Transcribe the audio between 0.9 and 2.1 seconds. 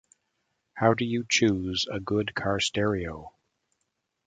do you choose a